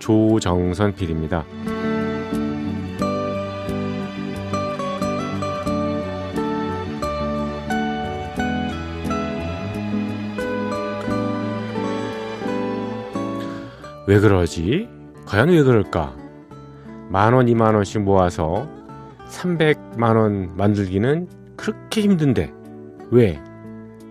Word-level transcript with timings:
조정선 0.00 0.94
PD입니다. 0.94 1.44
왜 14.06 14.18
그러지? 14.18 14.88
과연 15.24 15.50
왜 15.50 15.62
그럴까? 15.62 16.16
만 17.08 17.32
원, 17.32 17.48
이만 17.48 17.76
원씩 17.76 18.02
모아서 18.02 18.68
300만 19.28 20.16
원 20.16 20.56
만들기는 20.56 21.28
그렇게 21.56 22.00
힘든데 22.00 22.52
왜? 23.12 23.40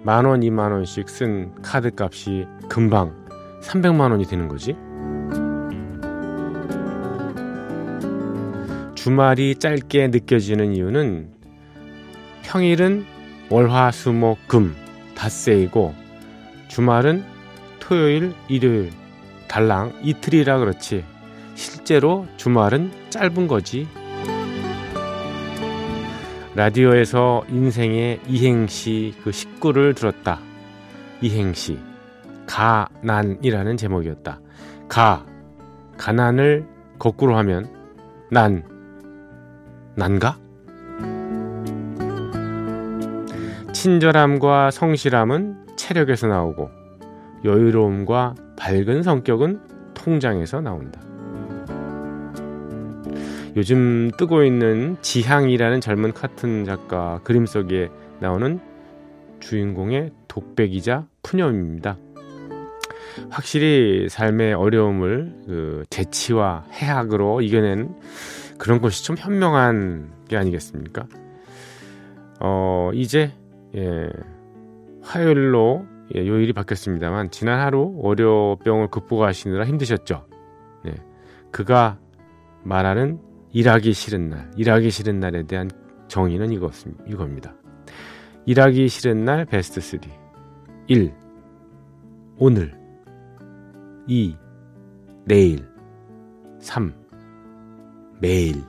만 0.03 0.23
원, 0.23 0.41
이만 0.43 0.71
원씩 0.71 1.09
쓴 1.09 1.53
카드 1.61 1.91
값이 1.93 2.47
금방 2.69 3.13
300만 3.61 4.11
원이 4.11 4.25
되는 4.25 4.47
거지? 4.47 4.77
주말이 9.09 9.55
짧게 9.55 10.09
느껴지는 10.09 10.75
이유는 10.75 11.31
평일은 12.43 13.07
월화, 13.49 13.89
수, 13.89 14.13
목, 14.13 14.37
금 14.47 14.75
닷새이고 15.15 15.95
주말은 16.67 17.23
토요일, 17.79 18.35
일요일 18.47 18.91
달랑 19.47 19.93
이틀이라 20.03 20.59
그렇지 20.59 21.03
실제로 21.55 22.27
주말은 22.37 22.91
짧은 23.09 23.47
거지. 23.47 23.87
라디오에서 26.53 27.45
인생의 27.49 28.19
이행시 28.27 29.15
그 29.23 29.31
19를 29.31 29.95
들었다. 29.95 30.39
이행시 31.19 31.79
가난이라는 32.45 33.75
제목이었다. 33.75 34.39
가 34.87 35.25
가난을 35.97 36.67
거꾸로 36.99 37.35
하면 37.37 37.73
난 38.29 38.78
난가? 39.99 40.39
친절함과 43.73 44.71
성실함은 44.71 45.75
체력에서 45.75 46.27
나오고 46.27 46.69
여유로움과 47.43 48.35
밝은 48.55 49.03
성격은 49.03 49.59
통장에서 49.95 50.61
나온다. 50.61 51.01
요즘 53.57 54.09
뜨고 54.17 54.45
있는 54.45 54.95
지향이라는 55.01 55.81
젊은 55.81 56.13
카툰 56.13 56.63
작가 56.63 57.19
그림 57.25 57.45
속에 57.45 57.89
나오는 58.21 58.61
주인공의 59.41 60.11
독백이자 60.29 61.07
푸념입니다. 61.23 61.97
확실히 63.29 64.07
삶의 64.07 64.53
어려움을 64.53 65.33
그 65.45 65.83
재치와 65.89 66.63
해학으로 66.71 67.41
이겨낸 67.41 67.93
그런 68.59 68.81
것이 68.81 69.03
좀 69.03 69.15
현명한 69.17 70.25
게 70.27 70.37
아니겠습니까? 70.37 71.07
어, 72.39 72.91
이제, 72.93 73.31
예, 73.75 74.09
화요일로 75.01 75.85
예, 76.15 76.27
요일이 76.27 76.53
바뀌었습니다만, 76.53 77.31
지난 77.31 77.59
하루 77.59 77.93
월요병을 77.95 78.89
극복하시느라 78.89 79.65
힘드셨죠? 79.65 80.25
네. 80.83 80.93
그가 81.51 81.97
말하는 82.63 83.19
일하기 83.51 83.93
싫은 83.93 84.29
날, 84.29 84.51
일하기 84.57 84.91
싫은 84.91 85.19
날에 85.19 85.43
대한 85.43 85.69
정의는 86.07 86.51
이것, 86.51 86.73
이겁니다. 87.07 87.55
일하기 88.45 88.87
싫은 88.87 89.25
날 89.25 89.45
베스트 89.45 89.79
3. 89.79 89.99
1. 90.87 91.13
오늘. 92.37 92.77
2. 94.07 94.35
내일. 95.25 95.67
3. 96.59 96.93
매일. 98.19 98.63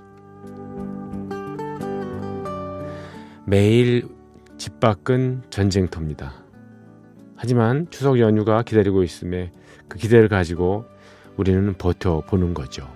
매일 3.44 4.09
집 4.56 4.78
밖은 4.78 5.43
전쟁터입니다. 5.50 6.34
하지만 7.37 7.89
추석 7.91 8.21
연휴가 8.21 8.62
기다리고 8.62 9.03
있음에 9.03 9.50
그 9.89 9.99
기대를 9.99 10.28
가지고 10.28 10.84
우리는 11.37 11.75
버텨보는 11.75 12.55
거죠. 12.55 12.89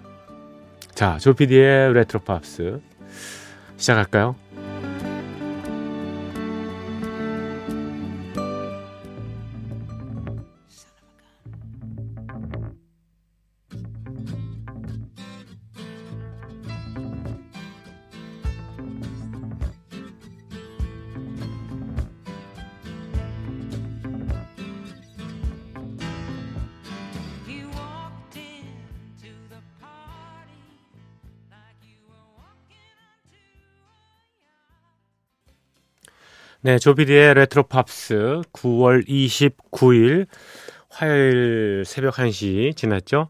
자, 0.95 1.19
조피디의 1.19 1.93
레트로 1.95 2.21
팝스 2.21 2.81
시작할까요? 3.77 4.37
네, 36.65 36.79
조피디의 36.79 37.35
레트로 37.35 37.65
팝스 37.65 38.41
9월 38.55 39.07
29일 39.07 40.27
화요일 40.89 41.83
새벽 41.85 42.15
1시 42.15 42.75
지났죠? 42.75 43.29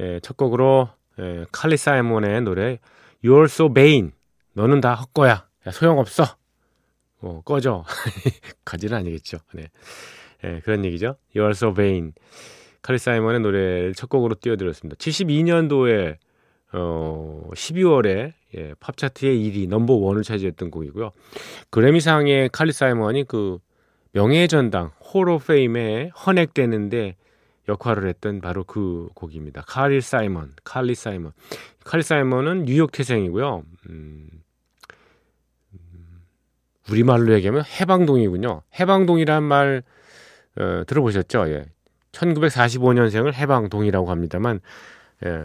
예, 0.00 0.18
첫 0.20 0.38
곡으로 0.38 0.88
예, 1.18 1.44
칼리 1.52 1.76
사이먼의 1.76 2.40
노래 2.40 2.78
You're 3.22 3.44
So 3.44 3.70
Vain 3.70 4.12
너는 4.54 4.80
다 4.80 4.94
헛거야. 4.94 5.46
야, 5.66 5.70
소용없어. 5.70 6.24
어, 7.20 7.42
꺼져까지는 7.44 8.96
아니겠죠. 8.96 9.40
네. 9.52 9.68
예, 10.44 10.60
그런 10.64 10.86
얘기죠. 10.86 11.16
You're 11.36 11.50
So 11.50 11.74
Vain 11.74 12.14
칼리 12.80 12.96
사이먼의 12.96 13.40
노래를 13.40 13.92
첫 13.94 14.08
곡으로 14.08 14.36
띄워드렸습니다. 14.40 14.96
72년도에 14.96 16.16
어, 16.72 17.46
12월에 17.52 18.32
예, 18.56 18.74
팝 18.80 18.96
차트의 18.96 19.36
1위 19.36 19.68
number 19.68 19.94
one을 19.94 20.22
차지했던 20.22 20.70
곡이고요. 20.70 21.12
그래미상의 21.70 22.50
칼리 22.50 22.72
사이먼이 22.72 23.24
그 23.24 23.58
명예의 24.12 24.48
전당 24.48 24.92
호로 25.00 25.38
페임에 25.38 26.10
헌액되는데 26.10 27.16
역할을 27.68 28.08
했던 28.08 28.40
바로 28.40 28.64
그 28.64 29.08
곡입니다. 29.14 29.62
칼리 29.62 30.00
사이먼, 30.00 30.52
칼리 30.64 30.94
사이먼. 30.94 31.32
칼리 31.84 32.02
사이먼은 32.02 32.64
뉴욕 32.64 32.92
태생이고요. 32.92 33.64
음, 33.88 34.28
음, 35.72 36.22
우리 36.90 37.02
말로 37.02 37.32
얘기하면 37.32 37.64
해방동이군요. 37.80 38.62
해방동이란 38.78 39.42
말 39.42 39.82
어, 40.56 40.84
들어보셨죠? 40.86 41.48
예. 41.48 41.64
1945년생을 42.12 43.32
해방동이라고 43.32 44.10
합니다만 44.10 44.60
예. 45.24 45.44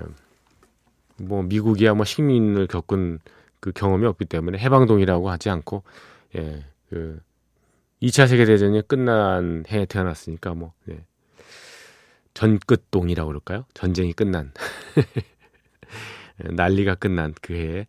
뭐 1.21 1.43
미국이야 1.43 1.93
뭐 1.93 2.05
식민을 2.05 2.67
겪은 2.67 3.19
그 3.59 3.71
경험이 3.71 4.05
없기 4.05 4.25
때문에 4.25 4.57
해방동이라고 4.57 5.29
하지 5.29 5.49
않고 5.49 5.83
예, 6.37 6.65
그 6.89 7.19
2차 8.01 8.27
세계 8.27 8.45
대전이 8.45 8.87
끝난 8.87 9.65
해에 9.69 9.85
태어났으니까 9.85 10.53
뭐 10.53 10.73
예. 10.89 11.03
전끝동이라고 12.33 13.27
그럴까요? 13.27 13.65
전쟁이 13.73 14.13
끝난 14.13 14.53
예, 16.43 16.47
난리가 16.53 16.95
끝난 16.95 17.33
그 17.41 17.53
해에 17.53 17.87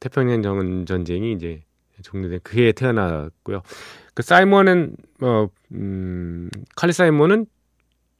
태평양 0.00 0.42
전쟁이 0.86 1.32
이제 1.32 1.62
종료된 2.02 2.40
그 2.42 2.58
해에 2.58 2.72
태어났고요. 2.72 3.62
그 4.14 4.22
사이먼은 4.22 4.96
어 5.22 5.48
음, 5.72 6.50
칼리 6.76 6.92
사이먼은 6.92 7.46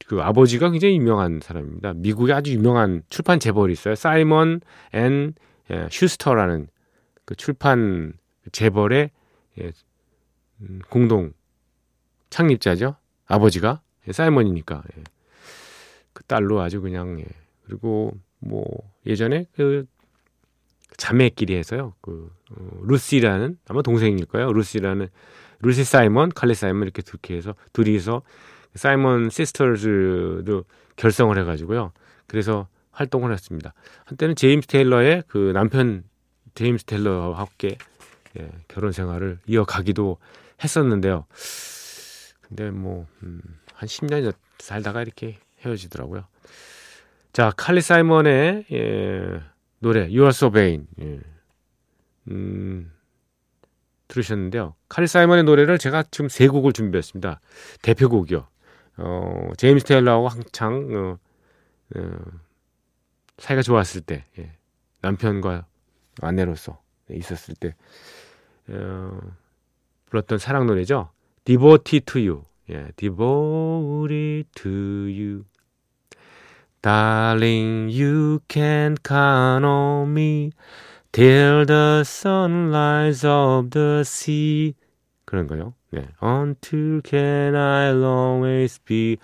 그 0.07 0.21
아버지가 0.21 0.71
굉장히 0.71 0.95
유명한 0.95 1.39
사람입니다. 1.41 1.93
미국에 1.95 2.33
아주 2.33 2.51
유명한 2.53 3.03
출판 3.09 3.39
재벌이 3.39 3.73
있어요. 3.73 3.95
사이먼 3.95 4.61
앤 4.93 5.33
예, 5.69 5.87
슈스터라는 5.89 6.67
그 7.25 7.35
출판 7.35 8.13
재벌의 8.51 9.11
예, 9.59 9.71
음, 10.61 10.79
공동 10.89 11.33
창립자죠. 12.29 12.95
아버지가 13.27 13.81
예, 14.07 14.11
사이먼이니까 14.11 14.83
예. 14.97 15.03
그 16.13 16.23
딸로 16.23 16.61
아주 16.61 16.81
그냥 16.81 17.19
예. 17.19 17.25
그리고 17.65 18.17
뭐 18.39 18.65
예전에 19.05 19.45
그 19.55 19.85
자매끼리 20.97 21.55
해서요. 21.55 21.93
그 22.01 22.31
어, 22.51 22.79
루시라는 22.83 23.57
아마 23.67 23.81
동생일 23.81 24.25
거예요. 24.25 24.51
루시라는 24.51 25.07
루시 25.61 25.83
사이먼, 25.83 26.29
칼리 26.29 26.53
사이먼 26.53 26.83
이렇게 26.83 27.01
둘이 27.01 27.37
해서 27.37 27.55
둘이서 27.71 28.23
사이먼 28.75 29.29
시스터즈도 29.29 30.63
결성을 30.95 31.37
해가지고요. 31.37 31.91
그래서 32.27 32.67
활동을 32.91 33.31
했습니다. 33.33 33.73
한때는 34.05 34.35
제임스 34.35 34.67
테일러의 34.67 35.23
그 35.27 35.51
남편 35.53 36.03
제임스 36.55 36.85
테일러와 36.85 37.39
함께 37.39 37.77
예, 38.39 38.49
결혼 38.67 38.91
생활을 38.91 39.39
이어가기도 39.45 40.17
했었는데요. 40.63 41.25
근데 42.41 42.69
뭐, 42.69 43.07
음, 43.23 43.41
한 43.73 43.87
10년 43.87 44.33
살다가 44.59 45.01
이렇게 45.01 45.37
헤어지더라고요. 45.65 46.25
자, 47.33 47.51
칼리 47.55 47.81
사이먼의 47.81 48.65
예, 48.71 49.41
노래 49.79 50.01
You 50.01 50.21
Are 50.21 50.29
So 50.29 50.51
Vain. 50.51 50.87
예. 51.01 51.19
음, 52.29 52.91
들으셨는데요. 54.07 54.75
칼리 54.89 55.07
사이먼의 55.07 55.43
노래를 55.45 55.77
제가 55.77 56.03
지금 56.11 56.29
세 56.29 56.47
곡을 56.47 56.73
준비했습니다. 56.73 57.39
대표곡이요. 57.81 58.47
어, 58.97 59.51
제임스 59.57 59.85
테일러하고 59.85 60.27
한창 60.27 60.87
어, 60.95 61.19
어, 61.95 62.19
사이가 63.37 63.61
좋았을 63.61 64.01
때 64.01 64.25
예. 64.37 64.51
남편과 65.01 65.65
아내로서 66.21 66.81
있었을 67.09 67.55
때 67.55 67.75
어, 68.69 69.19
불렀던 70.09 70.37
사랑 70.37 70.67
노래죠. 70.67 71.09
Devoted 71.45 72.05
to 72.05 72.21
You. 72.21 72.43
예, 72.69 72.91
Devoted 72.95 74.49
to 74.55 74.69
You. 74.69 75.45
Darling, 76.81 77.89
you 77.89 78.39
can 78.47 78.97
count 79.03 79.65
on 79.65 80.13
me 80.13 80.51
till 81.11 81.65
the 81.65 82.01
sunrise 82.03 83.25
of 83.25 83.69
the 83.69 84.01
sea. 84.01 84.73
그런 85.25 85.47
거요. 85.47 85.73
네. 85.91 86.07
Until 86.23 87.01
can 87.03 87.55
I 87.55 87.91
always 87.91 88.79
be 88.83 89.17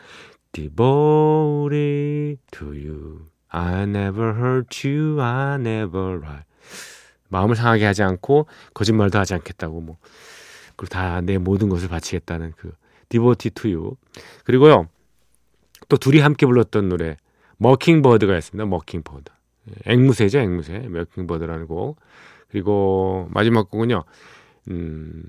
devoted 0.51 2.39
to 2.51 2.67
you. 2.73 3.27
I 3.49 3.83
never 3.83 4.33
hurt 4.33 4.87
you, 4.87 5.21
I 5.21 5.55
never 5.55 6.19
lie. 6.21 6.43
마음을 7.29 7.55
상하게 7.55 7.85
하지 7.85 8.03
않고 8.03 8.47
거짓말도 8.73 9.19
하지 9.19 9.33
않겠다고 9.33 9.81
뭐 9.81 9.97
그리고 10.75 10.89
다 10.93 11.21
내 11.21 11.37
모든 11.37 11.69
것을 11.69 11.89
바치겠다는 11.89 12.53
그 12.55 12.71
디보티 13.09 13.51
투유 13.51 13.95
그리고요 14.45 14.87
또 15.89 15.97
둘이 15.97 16.19
함께 16.19 16.45
불렀던 16.45 16.89
노래 16.89 17.17
머킹버드가 17.57 18.37
있습니다 18.37 18.65
머킹버드 18.65 19.31
앵무새죠 19.85 20.39
앵무새 20.39 20.87
머킹버드라는 20.89 21.67
곡 21.67 21.99
그리고 22.49 23.27
마지막 23.31 23.69
곡은요 23.69 24.03
음 24.69 25.23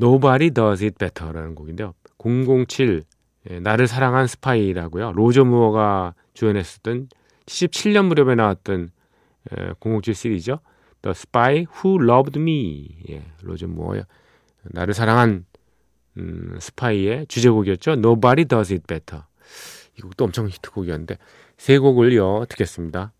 Nobody 0.00 0.50
Does 0.50 0.84
It 0.84 0.96
Better라는 0.98 1.54
곡인데요 1.54 1.94
007 2.18 3.04
예, 3.50 3.60
나를 3.60 3.86
사랑한 3.86 4.26
스파이라고요 4.26 5.12
로저 5.12 5.44
무어가 5.44 6.14
주연했었던 6.34 7.08
77년 7.46 8.06
무렵에 8.06 8.34
나왔던 8.34 8.90
007 9.80 10.14
시리즈죠. 10.14 10.60
The 11.02 11.10
Spy 11.10 11.66
Who 11.84 12.02
Loved 12.02 12.38
Me. 12.38 12.96
예, 13.10 13.22
로저 13.42 13.66
무어 13.66 14.02
나를 14.62 14.94
사랑한 14.94 15.44
음, 16.16 16.56
스파이의 16.58 17.26
주제곡이었죠. 17.26 17.92
Nobody 17.92 18.46
Does 18.46 18.72
It 18.72 18.86
Better. 18.86 19.24
이 19.98 20.00
곡도 20.00 20.24
엄청 20.24 20.48
히트곡이었는데 20.48 21.18
세 21.56 21.78
곡을 21.78 22.12
이어 22.12 22.46
듣겠습니다. 22.48 23.12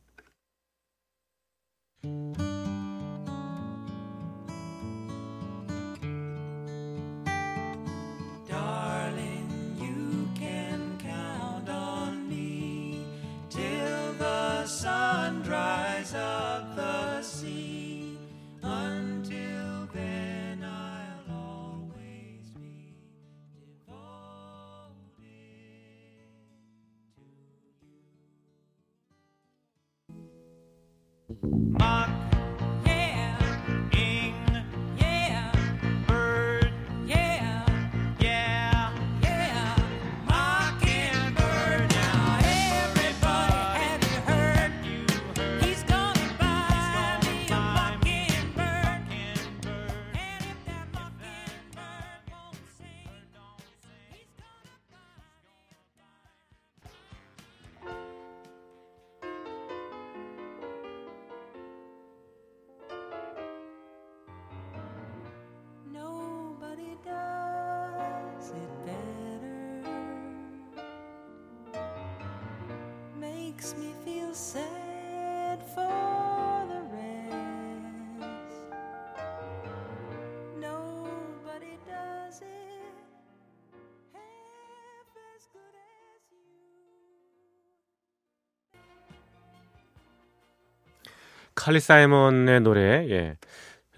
칼리 91.65 91.81
사이먼의 91.81 92.61
노래 92.61 93.09
예. 93.09 93.39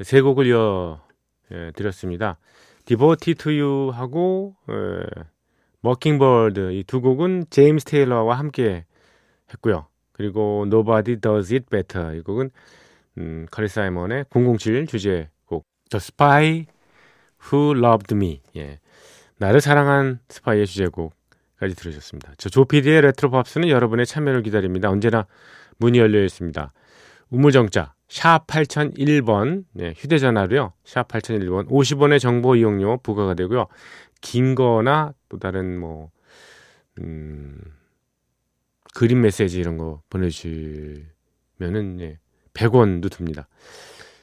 세 0.00 0.20
곡을 0.20 0.46
이어 0.46 1.00
예, 1.50 1.72
드렸습니다. 1.74 2.38
Devoted 2.84 3.34
to 3.34 3.50
You 3.50 3.90
하고 3.92 4.54
예, 4.70 5.24
Mockingbird 5.80 6.74
이 6.74 6.84
두 6.84 7.00
곡은 7.00 7.46
제임스 7.50 7.86
테일러와 7.86 8.38
함께 8.38 8.84
했고요. 9.50 9.88
그리고 10.12 10.62
Nobody 10.68 11.20
Does 11.20 11.52
It 11.52 11.66
Better 11.68 12.16
이 12.16 12.20
곡은 12.20 12.50
음, 13.18 13.46
칼리 13.50 13.66
사이먼의 13.66 14.26
007 14.30 14.86
주제곡 14.86 15.66
The 15.90 15.96
Spy 15.96 16.66
Who 17.50 17.76
Loved 17.76 18.14
Me 18.14 18.42
예. 18.54 18.78
나를 19.38 19.60
사랑한 19.60 20.20
스파이의 20.28 20.68
주제곡까지 20.68 21.74
들으셨습니다. 21.74 22.32
저 22.38 22.48
조피디의 22.48 23.00
레트로 23.00 23.32
팝스는 23.32 23.68
여러분의 23.70 24.06
참여를 24.06 24.44
기다립니다. 24.44 24.88
언제나 24.88 25.26
문이 25.78 25.98
열려 25.98 26.22
있습니다. 26.22 26.72
우물정자 27.30 27.94
샵 28.08 28.46
8001번 28.46 29.64
네, 29.72 29.92
휴대전화로요. 29.96 30.72
샵 30.84 31.08
8001번 31.08 31.68
50원의 31.68 32.20
정보 32.20 32.54
이용료 32.54 32.98
부과가 32.98 33.34
되고요. 33.34 33.66
긴 34.20 34.54
거나 34.54 35.12
또 35.28 35.38
다른 35.38 35.78
뭐 35.78 36.10
음, 37.00 37.60
그림 38.94 39.20
메시지 39.22 39.58
이런 39.58 39.76
거 39.76 40.02
보내주시면은 40.08 42.00
예, 42.00 42.18
100원도 42.54 43.10
듭니다. 43.10 43.48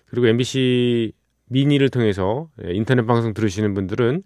그리고 0.07 0.27
MBC 0.27 1.13
미니를 1.45 1.89
통해서 1.89 2.49
예, 2.65 2.73
인터넷 2.73 3.05
방송 3.05 3.33
들으시는 3.33 3.73
분들은 3.73 4.23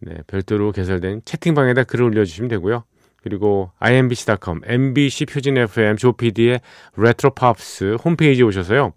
네, 0.00 0.16
별도로 0.26 0.72
개설된 0.72 1.22
채팅방에다 1.24 1.84
글을 1.84 2.04
올려주시면 2.06 2.48
되고요. 2.48 2.84
그리고 3.22 3.70
imbc.com, 3.78 4.60
MBC 4.64 5.26
표준 5.26 5.56
FM 5.56 5.96
조피디의 5.96 6.60
레트로 6.96 7.34
팝스 7.34 7.96
홈페이지에 8.04 8.44
오셔서요. 8.44 8.92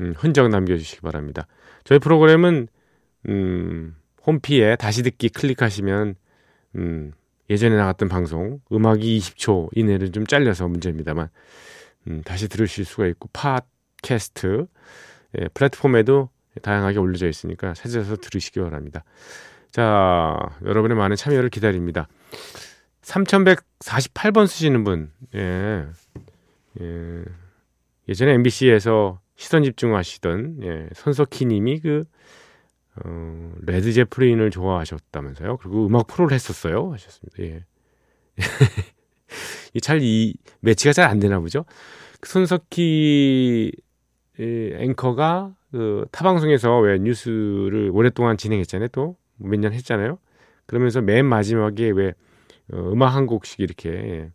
음, 0.00 0.14
흔적 0.16 0.48
남겨주시기 0.48 1.00
바랍니다. 1.00 1.46
저희 1.84 1.98
프로그램은 1.98 2.68
음, 3.28 3.96
홈피에 4.26 4.76
다시 4.76 5.02
듣기 5.02 5.30
클릭하시면 5.30 6.14
음, 6.76 7.12
예전에 7.50 7.76
나갔던 7.76 8.08
방송 8.08 8.60
음악이 8.72 9.18
20초 9.18 9.68
이내를 9.74 10.12
좀 10.12 10.26
잘려서 10.26 10.68
문제입니다만 10.68 11.28
음, 12.08 12.22
다시 12.24 12.48
들으실 12.48 12.84
수가 12.84 13.06
있고 13.06 13.28
팟캐스트 13.32 14.66
예, 15.38 15.48
플랫폼에도 15.54 16.30
다양하게 16.62 16.98
올려져 16.98 17.28
있으니까 17.28 17.74
찾아서 17.74 18.16
들으시기 18.16 18.60
바랍니다. 18.60 19.04
자, 19.70 20.36
여러분의 20.64 20.96
많은 20.96 21.16
참여를 21.16 21.50
기다립니다. 21.50 22.08
3148번 23.06 24.46
쓰시는 24.46 24.82
분, 24.84 25.10
예. 25.34 25.86
예, 26.80 27.22
예전에 28.08 28.32
MBC에서 28.34 29.20
시선 29.36 29.62
집중하시던 29.62 30.58
예, 30.62 30.88
손석희 30.94 31.46
님이 31.46 31.78
그 31.80 32.04
어, 33.04 33.52
레드 33.62 33.92
제플린을 33.92 34.50
좋아하셨다면서요. 34.50 35.58
그리고 35.58 35.86
음악 35.86 36.06
프로를 36.08 36.34
했었어요. 36.34 36.92
하셨습니다. 36.92 37.42
예. 37.42 37.64
잘 39.82 40.00
이 40.02 40.34
매치가 40.60 40.92
잘 40.92 41.08
안 41.08 41.20
되나 41.20 41.38
보죠. 41.38 41.64
그 42.20 42.28
손석희 42.30 43.72
앵커가 44.38 45.54
그 45.70 46.06
타방송에서 46.10 46.78
왜 46.80 46.98
뉴스를 46.98 47.90
오랫동안 47.92 48.36
진행했잖아요. 48.36 48.88
또 48.88 49.16
몇 49.38 49.60
년 49.60 49.72
했잖아요. 49.74 50.18
그러면서 50.66 51.02
맨 51.02 51.26
마지막에 51.26 51.90
왜 51.90 52.14
어, 52.72 52.92
음악 52.92 53.14
한 53.14 53.26
곡씩 53.26 53.60
이렇게 53.60 53.90
예, 53.90 54.32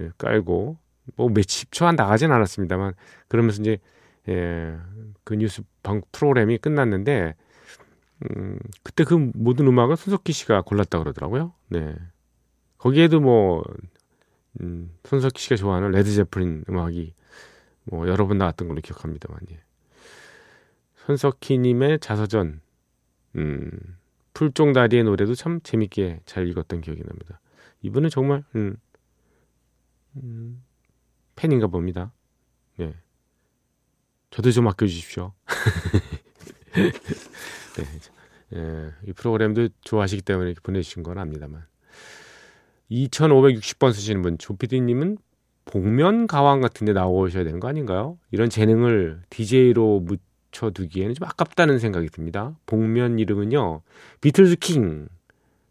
예, 0.00 0.10
깔고 0.18 0.78
뭐 1.16 1.28
몇십 1.28 1.72
초 1.72 1.86
안 1.86 1.96
나가진 1.96 2.32
않았습니다만 2.32 2.94
그러면서 3.28 3.60
이제 3.60 3.78
예, 4.28 4.78
그 5.24 5.34
뉴스 5.34 5.62
방 5.82 6.00
프로그램이 6.12 6.58
끝났는데 6.58 7.34
음, 8.24 8.58
그때 8.82 9.04
그 9.04 9.14
모든 9.34 9.66
음악을 9.66 9.96
손석희 9.96 10.32
씨가 10.32 10.62
골랐다 10.62 10.98
그러더라고요. 10.98 11.52
네. 11.68 11.94
거기에도 12.78 13.20
뭐 13.20 13.62
음, 14.60 14.90
손석희 15.04 15.32
씨가 15.36 15.56
좋아하는 15.56 15.90
레드 15.90 16.10
제플린 16.10 16.64
음악이 16.68 17.14
뭐 17.84 18.08
여러 18.08 18.26
번 18.26 18.38
나왔던 18.38 18.68
걸로 18.68 18.80
기억합니다만 18.80 19.40
예. 19.50 19.60
손석희 21.06 21.58
님의 21.58 21.98
자서전 22.00 22.60
음, 23.36 23.70
풀종다리의 24.34 25.04
노래도 25.04 25.34
참 25.34 25.60
재밌게 25.62 26.20
잘 26.26 26.48
읽었던 26.48 26.80
기억이 26.80 27.02
납니다. 27.02 27.40
이분은 27.82 28.10
정말 28.10 28.44
음, 28.54 28.76
음, 30.16 30.62
팬인가 31.36 31.68
봅니다. 31.68 32.12
네. 32.76 32.94
저도 34.30 34.50
좀 34.50 34.68
아껴주십시오. 34.68 35.32
네. 36.74 36.90
예, 38.54 38.92
이 39.06 39.12
프로그램도 39.12 39.68
좋아하시기 39.82 40.22
때문에 40.22 40.50
이렇게 40.50 40.60
보내주신 40.62 41.02
건 41.02 41.18
압니다만. 41.18 41.64
2560번 42.90 43.92
쓰시는 43.92 44.22
분, 44.22 44.38
조피디님은 44.38 45.18
복면 45.64 46.26
가왕 46.26 46.60
같은 46.60 46.84
데 46.84 46.92
나오셔야 46.92 47.44
되는 47.44 47.58
거 47.58 47.68
아닌가요? 47.68 48.18
이런 48.30 48.50
재능을 48.50 49.22
DJ로 49.30 50.00
묻 50.00 50.20
혀두기에는 50.54 51.14
좀 51.14 51.26
아깝다는 51.26 51.78
생각이 51.78 52.08
듭니다. 52.08 52.56
복면 52.66 53.18
이름은요, 53.18 53.82
비틀즈 54.20 54.56
킹, 54.56 55.08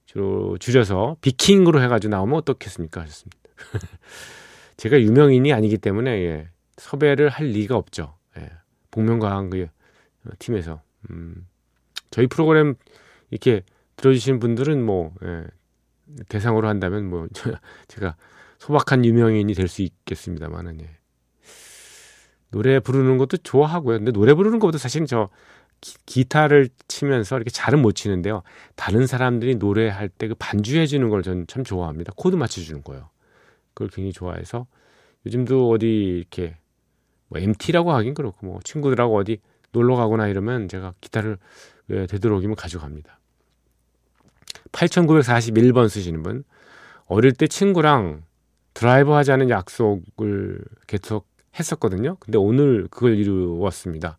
주로 0.05 0.57
줄여서 0.57 1.17
비킹으로 1.21 1.81
해가지고 1.81 2.11
나오면 2.11 2.35
어떻겠습니까? 2.39 3.01
하셨습니다. 3.01 3.37
제가 4.77 4.99
유명인이 5.01 5.51
아니기 5.53 5.77
때문에, 5.77 6.11
예, 6.23 6.49
섭외를 6.77 7.29
할 7.29 7.47
리가 7.47 7.75
없죠. 7.75 8.15
예, 8.37 8.49
복면 8.91 9.19
가왕 9.19 9.49
그 9.49 9.67
팀에서. 10.39 10.81
음, 11.09 11.47
저희 12.11 12.27
프로그램 12.27 12.75
이렇게 13.31 13.63
들어주시는 13.95 14.39
분들은 14.39 14.83
뭐, 14.83 15.13
예, 15.23 15.45
대상으로 16.29 16.67
한다면 16.67 17.09
뭐 17.09 17.27
제가 17.87 18.15
소박한 18.59 19.05
유명인이 19.05 19.53
될 19.53 19.67
수 19.67 19.81
있겠습니다만은 19.81 20.81
예. 20.81 20.89
노래 22.53 22.79
부르는 22.79 23.17
것도 23.17 23.37
좋아하고요. 23.37 23.97
근데 23.97 24.11
노래 24.11 24.35
부르는 24.35 24.59
것보다 24.59 24.77
사실은 24.77 25.07
저 25.07 25.29
기타를 26.05 26.69
치면서 26.87 27.35
이렇게 27.35 27.49
잘은 27.49 27.81
못 27.81 27.93
치는데요. 27.93 28.43
다른 28.75 29.07
사람들이 29.07 29.55
노래할 29.55 30.07
때 30.07 30.27
그 30.27 30.35
반주해 30.35 30.85
주는 30.85 31.09
걸 31.09 31.23
저는 31.23 31.47
참 31.47 31.63
좋아합니다. 31.63 32.13
코드 32.15 32.35
맞춰 32.35 32.61
주는 32.61 32.83
거예요. 32.83 33.09
그걸 33.73 33.89
굉장히 33.89 34.13
좋아해서 34.13 34.67
요즘도 35.25 35.71
어디 35.71 35.87
이렇게 36.19 36.55
뭐 37.27 37.39
MT라고 37.39 37.91
하긴 37.91 38.13
그렇고 38.13 38.45
뭐 38.45 38.59
친구들하고 38.63 39.17
어디 39.17 39.39
놀러 39.71 39.95
가거나 39.95 40.27
이러면 40.27 40.67
제가 40.67 40.93
기타를 41.01 41.39
예, 41.89 42.05
되도록이면 42.05 42.55
가져갑니다. 42.55 43.19
8941번 44.71 45.89
쓰시는 45.89 46.21
분. 46.21 46.43
어릴 47.07 47.33
때 47.33 47.47
친구랑 47.47 48.23
드라이브 48.75 49.11
하자는 49.11 49.49
약속을 49.49 50.63
계속 50.85 51.27
했었거든요. 51.59 52.17
근데 52.19 52.37
오늘 52.37 52.87
그걸 52.89 53.17
이루었습니다. 53.17 54.17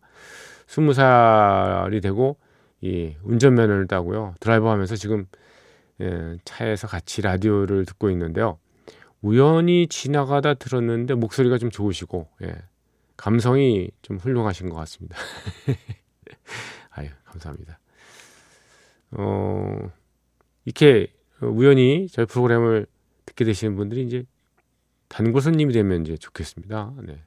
20살이 0.67 2.01
되고 2.01 2.37
이 2.81 3.15
운전면허를 3.23 3.87
따고요. 3.87 4.35
드라이브 4.39 4.67
하면서 4.67 4.95
지금 4.95 5.25
예, 6.01 6.37
차에서 6.43 6.87
같이 6.87 7.21
라디오를 7.21 7.85
듣고 7.85 8.09
있는데요. 8.09 8.57
우연히 9.21 9.87
지나가다 9.87 10.55
들었는데 10.55 11.15
목소리가 11.15 11.57
좀 11.57 11.69
좋으시고 11.69 12.27
예, 12.43 12.55
감성이 13.17 13.89
좀 14.01 14.17
훌륭하신 14.17 14.69
것 14.69 14.75
같습니다. 14.75 15.17
아유 16.91 17.09
감사합니다. 17.25 17.79
어, 19.11 19.91
이렇게 20.65 21.13
우연히 21.41 22.07
저희 22.09 22.25
프로그램을 22.25 22.85
듣게 23.25 23.45
되시는 23.45 23.75
분들이 23.75 24.03
이제 24.03 24.25
단골 25.15 25.41
손님이 25.41 25.71
되면 25.71 26.01
이제 26.01 26.17
좋겠습니다. 26.17 26.91
네. 27.03 27.17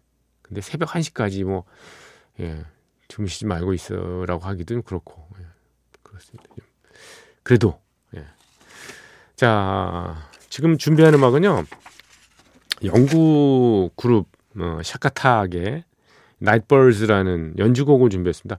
근데 0.42 0.60
새벽 0.60 0.90
1시까지 0.90 1.42
뭐, 1.44 1.64
예, 2.38 2.62
주무시지 3.08 3.46
말고 3.46 3.72
있어라고 3.72 4.44
하기도 4.44 4.82
그렇고, 4.82 5.26
예, 5.40 5.44
그렇습니다. 6.02 6.44
그래도, 7.42 7.80
예. 8.14 8.26
자, 9.36 10.28
지금 10.50 10.76
준비한 10.76 11.14
음악은요, 11.14 11.64
영국 12.84 13.92
그룹, 13.96 14.28
어, 14.58 14.80
샤카타의 14.84 15.84
나이트벌즈라는 16.40 17.54
연주곡을 17.56 18.10
준비했습니다. 18.10 18.58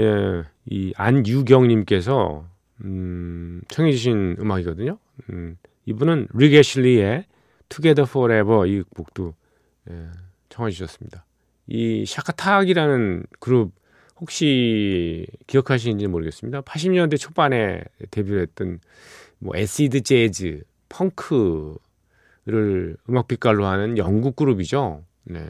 예, 0.00 0.42
이 0.66 0.92
안유경님께서 0.96 2.44
음, 2.80 3.62
청해주신 3.68 4.38
음악이거든요. 4.40 4.98
음, 5.30 5.56
이분은 5.86 6.26
리게실리의 6.34 7.24
Together 7.68 8.06
Forever 8.08 8.66
이 8.68 8.82
곡도 8.94 9.34
예, 9.90 10.06
청해 10.48 10.70
주셨습니다. 10.70 11.24
이 11.66 12.04
샤카탁이라는 12.06 13.24
그룹 13.40 13.72
혹시 14.20 15.26
기억하시는지 15.46 16.06
모르겠습니다. 16.08 16.62
80년대 16.62 17.18
초반에 17.18 17.82
데뷔했던 18.10 18.80
뭐 19.38 19.56
에시드 19.56 20.02
재즈, 20.02 20.62
펑크를 20.88 21.78
음악 23.08 23.28
빛깔로 23.28 23.66
하는 23.66 23.96
영국 23.98 24.34
그룹이죠. 24.36 25.04
네. 25.24 25.46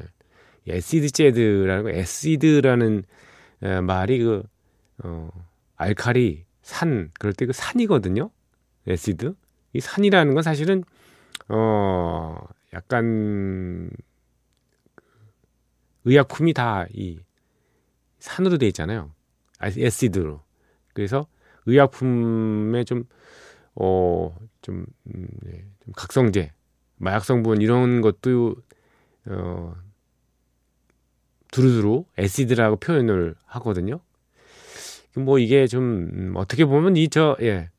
acid 0.66 1.10
재즈라는 1.10 1.82
거, 1.84 1.90
acid라는 1.90 3.04
에, 3.62 3.80
말이 3.80 4.18
그 4.18 4.42
어, 5.02 5.30
알칼리 5.76 6.44
산 6.62 7.10
그럴 7.18 7.32
때 7.32 7.46
그 7.46 7.52
산이거든요. 7.54 8.30
acid. 8.86 9.34
이 9.72 9.80
산이라는 9.80 10.34
건 10.34 10.42
사실은 10.42 10.84
어 11.48 12.36
약간 12.74 13.90
의약품이 16.04 16.54
다 16.54 16.86
이 16.92 17.20
산으로 18.18 18.58
돼 18.58 18.66
있잖아요. 18.68 19.12
아, 19.58 19.68
acid로. 19.68 20.42
그래서 20.92 21.26
의약품에 21.66 22.84
좀 22.84 23.04
어, 23.76 24.36
좀, 24.62 24.86
음, 25.06 25.28
네, 25.42 25.64
좀 25.84 25.92
각성제, 25.96 26.52
마약 26.96 27.24
성분 27.24 27.62
이런 27.62 28.00
것도 28.00 28.56
어, 29.26 29.74
두루두루 31.52 32.04
에시드라고 32.18 32.76
표현을 32.76 33.34
하거든요. 33.44 34.00
뭐 35.16 35.38
이게 35.38 35.66
좀 35.66 35.82
음, 36.12 36.32
어떻게 36.36 36.64
보면 36.64 36.96
이 36.96 37.08
저 37.08 37.36
예. 37.40 37.70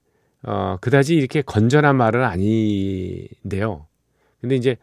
어, 0.43 0.77
그다지 0.81 1.15
이렇게 1.15 1.41
건전한 1.41 1.95
말은 1.97 2.23
아닌데요. 2.23 3.87
근데 4.41 4.55
이제 4.55 4.77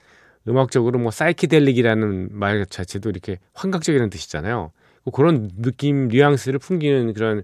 음악적으로 0.49 0.99
뭐 0.99 1.11
사이키델릭이라는 1.11 2.29
말 2.33 2.67
자체도 2.67 3.11
이렇게 3.11 3.39
환각적이라는 3.55 4.11
뜻이잖아요. 4.11 4.71
뭐 5.05 5.13
그런 5.13 5.51
느낌 5.57 6.09
뉘앙스를 6.09 6.59
풍기는 6.59 7.13
그런 7.15 7.43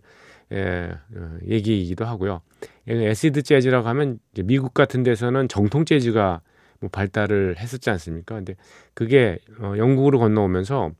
예, 0.52 0.90
어, 1.16 1.38
얘기이기도 1.48 2.04
하고요. 2.04 2.42
에시드 2.86 3.42
재즈라고 3.42 3.88
하면 3.88 4.18
미국 4.44 4.74
같은 4.74 5.02
데서는 5.02 5.48
정통 5.48 5.84
재즈가 5.84 6.42
뭐 6.80 6.90
발달을 6.90 7.56
했었지 7.58 7.88
않습니까? 7.90 8.34
근데 8.34 8.56
그게 8.92 9.38
어, 9.60 9.74
영국으로 9.78 10.18
건너오면서 10.18 10.90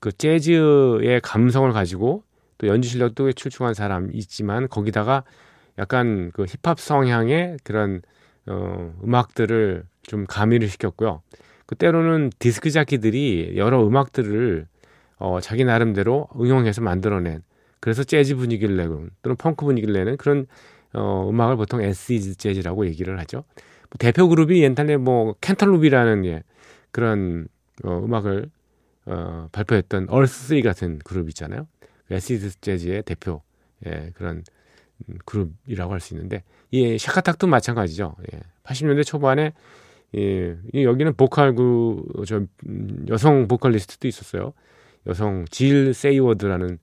그 0.00 0.12
재즈의 0.12 1.20
감성을 1.22 1.70
가지고 1.72 2.22
또 2.56 2.66
연주 2.66 2.88
실력도 2.88 3.32
출중한 3.32 3.74
사람 3.74 4.10
있지만 4.14 4.68
거기다가 4.68 5.24
약간 5.78 6.30
그 6.34 6.44
힙합 6.44 6.80
성향의 6.80 7.58
그런 7.64 8.02
어 8.46 8.94
음악들을 9.04 9.84
좀 10.02 10.26
가미를 10.26 10.68
시켰고요. 10.68 11.22
그 11.66 11.74
때로는 11.74 12.30
디스크 12.38 12.70
자키들이 12.70 13.54
여러 13.56 13.86
음악들을 13.86 14.66
어 15.18 15.40
자기 15.40 15.64
나름대로 15.64 16.28
응용해서 16.38 16.80
만들어낸 16.80 17.42
그래서 17.80 18.02
재즈 18.04 18.36
분위기를 18.36 18.76
내고 18.76 19.06
또는 19.22 19.36
펑크 19.36 19.64
분위기를 19.64 19.94
내는 19.94 20.16
그런 20.16 20.46
어 20.94 21.28
음악을 21.28 21.56
보통 21.56 21.82
acid 21.82 22.36
재즈라고 22.36 22.86
얘기를 22.86 23.18
하죠. 23.20 23.44
뭐 23.90 23.96
대표 23.98 24.28
그룹이 24.28 24.62
옛날에 24.62 24.96
뭐 24.96 25.34
Cantaloop이라는 25.40 26.24
예, 26.26 26.42
그런 26.90 27.48
어, 27.84 27.98
음악을 28.04 28.50
어, 29.06 29.48
발표했던 29.52 30.08
Us3 30.08 30.62
같은 30.62 30.98
그룹 31.04 31.28
있잖아요. 31.28 31.66
acid 32.10 32.60
재즈의 32.60 33.02
대표 33.04 33.42
예, 33.86 34.10
그런 34.14 34.42
그룹이라고 35.24 35.92
할 35.92 36.00
수 36.00 36.14
있는데 36.14 36.42
이 36.70 36.98
샤카탁도 36.98 37.46
마찬가지죠. 37.46 38.16
예, 38.32 38.40
80년대 38.64 39.04
초반에 39.04 39.52
예, 40.16 40.56
여기는 40.74 41.14
보컬 41.14 41.54
그저 41.54 42.42
음, 42.66 43.06
여성 43.08 43.48
보컬리스트도 43.48 44.08
있었어요. 44.08 44.52
여성 45.06 45.44
질 45.50 45.94
세이워드라는 45.94 46.78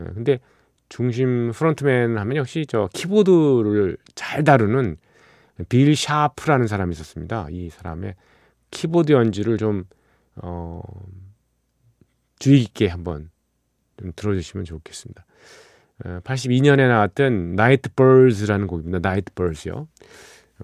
예, 0.00 0.04
근데 0.14 0.40
중심 0.88 1.52
frontman 1.52 2.18
하면 2.18 2.36
역시 2.36 2.66
저 2.68 2.88
키보드를 2.92 3.96
잘 4.14 4.44
다루는 4.44 4.96
빌 5.68 5.94
샤프라는 5.94 6.66
사람이 6.66 6.92
있었습니다. 6.92 7.46
이 7.50 7.70
사람의 7.70 8.14
키보드 8.70 9.12
연주를 9.12 9.56
좀 9.56 9.84
어, 10.36 10.80
주의 12.38 12.60
깊게 12.60 12.88
한번 12.88 13.30
좀 13.98 14.12
들어주시면 14.16 14.64
좋겠습니다. 14.64 15.24
82년에 16.04 16.88
나왔던 16.88 17.56
Night 17.56 17.90
Birds라는 17.94 18.66
곡입니다. 18.66 18.98
Night 19.00 19.32
Birds요. 19.34 19.88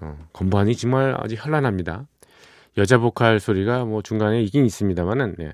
어, 0.00 0.28
건반이 0.32 0.76
정말 0.76 1.14
아주 1.18 1.34
현란합니다. 1.36 2.06
여자 2.78 2.98
보컬 2.98 3.40
소리가 3.40 3.84
뭐 3.84 4.02
중간에 4.02 4.42
있긴 4.42 4.66
있습니다만은 4.66 5.36
예, 5.40 5.52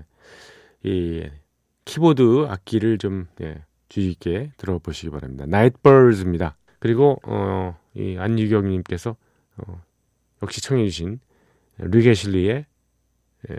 이 0.83 1.29
키보드 1.85 2.47
악기를 2.49 2.99
좀 2.99 3.29
예, 3.41 3.63
주의 3.89 4.11
깊게 4.11 4.53
들어보시기 4.57 5.11
바랍니다. 5.11 5.45
나이트 5.47 5.79
벌즈입니다. 5.83 6.57
그리고 6.79 7.21
어, 7.25 7.79
이 7.95 8.17
안유경 8.19 8.69
님께서 8.69 9.17
어, 9.57 9.83
역시 10.43 10.61
청해 10.61 10.85
주신 10.87 11.21
리게실리의 11.79 12.67
예, 13.51 13.57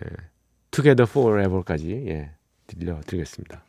Together 0.71 1.09
Forever까지 1.09 2.05
예, 2.07 2.31
들려드리겠습니다. 2.67 3.63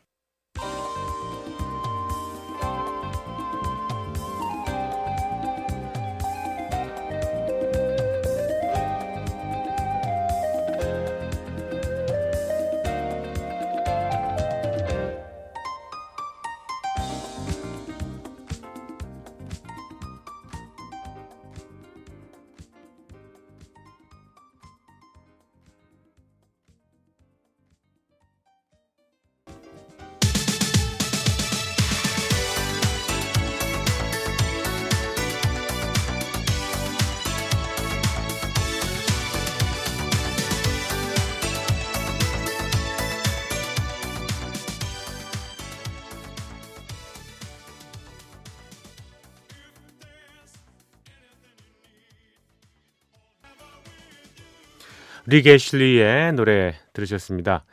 리게실리의 55.35 56.33
노래 56.35 56.75
들으셨습니다. 56.93 57.65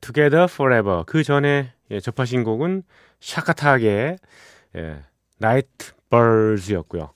Together 0.00 0.44
Forever. 0.50 1.02
그 1.06 1.22
전에 1.22 1.72
예, 1.90 2.00
접하신 2.00 2.44
곡은 2.44 2.82
샤카타의 3.20 4.16
예, 4.76 5.02
Night 5.42 5.92
Birds였고요. 6.08 7.10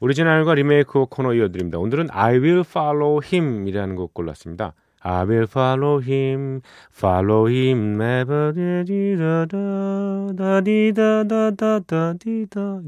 오리지널과 0.00 0.54
리메이크 0.54 1.06
코너 1.10 1.34
이어드립니다. 1.34 1.78
오늘은 1.78 2.08
I 2.10 2.38
Will 2.38 2.60
Follow 2.60 3.20
Him 3.22 3.68
이라는 3.68 3.96
곡 3.96 4.14
골랐습니다. 4.14 4.72
I 5.00 5.26
will 5.26 5.46
follow 5.48 6.02
him, 6.02 6.60
follow 6.90 7.48
him, 7.48 8.00
never 8.00 8.52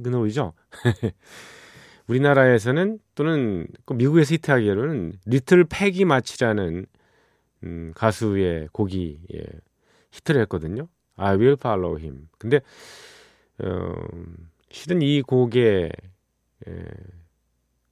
그 0.03 0.09
노래죠. 0.09 0.55
우리나라에서는 2.11 2.99
또는 3.15 3.69
미국에서 3.95 4.35
히트하기로는 4.35 5.15
리틀 5.27 5.65
패기 5.65 6.05
마치라는 6.05 6.87
음, 7.63 7.93
가수의 7.95 8.69
곡이 8.73 9.21
예, 9.35 9.43
히트를 10.11 10.41
했거든요. 10.43 10.89
I 11.17 11.37
will 11.37 11.57
follow 11.59 11.99
him. 11.99 12.29
근데 12.39 12.61
어, 13.63 13.95
실은 14.71 15.03
이 15.03 15.23
곡의 15.23 15.93
예, 16.69 16.85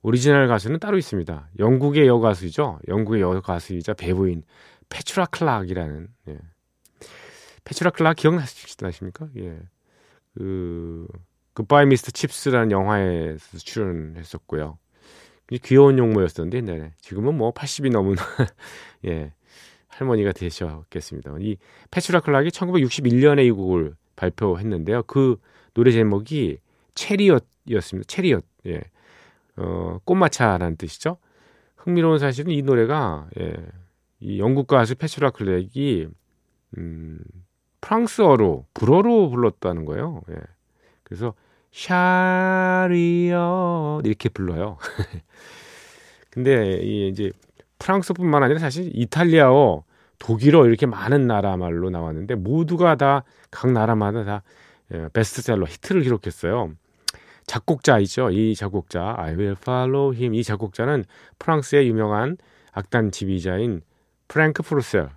오리지널 0.03 0.49
가수는 0.49 0.81
따로 0.81 0.99
있습니다. 0.99 1.51
영국의 1.59 2.07
여가수이죠. 2.07 2.81
영국의 2.89 3.21
여가수이자 3.21 3.95
배우인 3.95 4.43
페츄라 4.89 5.27
클락이라는 5.27 6.09
예. 6.29 6.39
페츄라 7.65 7.91
클락 7.91 8.17
기억나십니까? 8.17 9.29
예. 9.37 9.61
그 10.35 11.07
굿바이 11.59 11.87
미스터 11.87 12.13
칩스라는 12.13 12.71
영화에서 12.71 13.59
출연했었고요. 13.59 14.79
귀여운 15.65 15.99
용모였었는데 15.99 16.59
옛날에 16.59 16.93
지금은 17.01 17.35
뭐 17.37 17.53
80이 17.53 17.91
넘은 17.91 18.15
예 19.07 19.33
할머니가 19.89 20.31
되셨겠습니다. 20.31 21.35
이 21.41 21.57
페츄라 21.91 22.21
클락이 22.21 22.51
1961년에 22.51 23.45
이 23.45 23.51
곡을 23.51 23.97
발표했는데요. 24.15 25.03
그 25.09 25.41
노래 25.75 25.91
제목이 25.91 26.59
체리엇이었습니다. 26.95 28.07
체리엇. 28.07 28.45
예. 28.67 28.81
어, 29.57 29.99
꽃마차라는 30.05 30.77
뜻이죠. 30.77 31.17
흥미로운 31.77 32.21
사실은 32.21 32.53
이 32.53 32.63
노래가 32.63 33.29
예. 33.41 33.53
이 34.21 34.39
영국 34.39 34.69
가수 34.69 34.95
페츄라 34.95 35.31
클락이 35.31 36.07
음, 36.77 37.19
프랑스어로 37.81 38.67
불어로 38.75 39.31
불렀다는 39.31 39.87
거예요. 39.87 40.23
예. 40.31 40.37
그래서 41.03 41.35
샤리어 41.73 43.31
이렇게 44.05 44.29
불러요. 44.29 44.79
근데 46.31 46.81
이 46.83 47.09
이제 47.09 47.31
프랑스뿐만 47.79 48.43
아니라 48.43 48.59
사실 48.59 48.91
이탈리아어, 48.95 49.85
독일어 50.19 50.67
이렇게 50.67 50.87
많은 50.87 51.27
나라 51.27 51.57
말로 51.57 51.91
나왔는데 51.91 52.35
모두가 52.35 52.97
다 52.97 53.25
각 53.51 53.73
나라마다 53.73 54.25
다 54.25 54.43
예, 54.93 55.09
베스트셀러 55.13 55.67
히트를 55.67 56.03
기록했어요. 56.03 56.73
작곡자이죠. 57.47 58.31
이 58.31 58.55
작곡자 58.55 59.15
I 59.19 59.35
Will 59.35 59.57
Follow 59.59 60.15
Him 60.15 60.35
이 60.35 60.43
작곡자는 60.43 61.05
프랑스의 61.39 61.89
유명한 61.89 62.37
악단 62.73 63.11
지휘자인 63.11 63.83
프랭크 64.29 64.63
프루셀, 64.63 65.09